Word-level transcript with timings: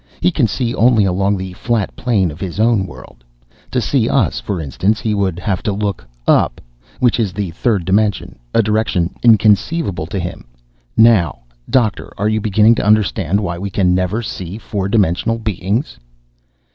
He 0.19 0.31
can 0.31 0.47
see 0.47 0.73
only 0.73 1.05
along 1.05 1.37
the 1.37 1.53
flat 1.53 1.95
plane 1.95 2.31
of 2.31 2.39
his 2.39 2.59
own 2.59 2.87
world. 2.87 3.23
To 3.69 3.79
see 3.79 4.09
us, 4.09 4.39
for 4.39 4.59
instance, 4.59 4.99
he 4.99 5.13
would 5.13 5.37
have 5.37 5.61
to 5.61 5.71
look 5.71 6.07
up, 6.27 6.59
which 6.99 7.19
is 7.19 7.33
the 7.33 7.51
third 7.51 7.85
dimension, 7.85 8.39
a 8.51 8.63
direction 8.63 9.13
inconceivable 9.21 10.07
to 10.07 10.17
him. 10.17 10.45
Now, 10.97 11.41
Doctor, 11.69 12.11
are 12.17 12.29
you 12.29 12.41
beginning 12.41 12.73
to 12.77 12.83
understand 12.83 13.41
why 13.41 13.59
we 13.59 13.69
can 13.69 13.93
never 13.93 14.23
see 14.23 14.57
four 14.57 14.89
dimensional 14.89 15.37
beings?" 15.37 15.99